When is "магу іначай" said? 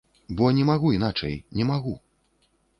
0.69-1.37